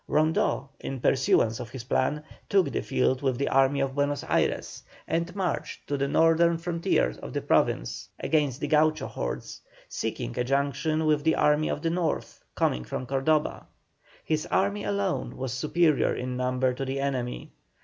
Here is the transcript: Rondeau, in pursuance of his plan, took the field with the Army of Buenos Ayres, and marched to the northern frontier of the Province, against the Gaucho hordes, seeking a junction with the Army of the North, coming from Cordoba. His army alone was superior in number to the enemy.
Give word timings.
Rondeau, 0.07 0.67
in 0.79 0.99
pursuance 0.99 1.59
of 1.59 1.69
his 1.69 1.83
plan, 1.83 2.23
took 2.49 2.71
the 2.71 2.81
field 2.81 3.21
with 3.21 3.37
the 3.37 3.49
Army 3.49 3.81
of 3.81 3.93
Buenos 3.93 4.23
Ayres, 4.27 4.81
and 5.07 5.35
marched 5.35 5.85
to 5.87 5.95
the 5.95 6.07
northern 6.07 6.57
frontier 6.57 7.13
of 7.21 7.33
the 7.33 7.41
Province, 7.43 8.09
against 8.19 8.61
the 8.61 8.67
Gaucho 8.67 9.05
hordes, 9.05 9.61
seeking 9.87 10.39
a 10.39 10.43
junction 10.43 11.05
with 11.05 11.23
the 11.23 11.35
Army 11.35 11.69
of 11.69 11.83
the 11.83 11.91
North, 11.91 12.43
coming 12.55 12.83
from 12.83 13.05
Cordoba. 13.05 13.67
His 14.25 14.47
army 14.47 14.83
alone 14.85 15.37
was 15.37 15.53
superior 15.53 16.15
in 16.15 16.35
number 16.35 16.73
to 16.73 16.83
the 16.83 16.99
enemy. 16.99 17.51